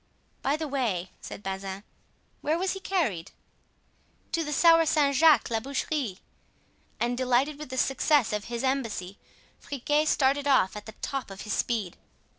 [0.41, 1.83] "By the way," said Bazin,
[2.41, 3.29] "where was he carried?"
[4.31, 6.17] "To the tower Saint Jacques la Boucherie;"
[6.99, 9.19] and delighted with the success of his embassy,
[9.59, 11.97] Friquet started off at the top of his speed.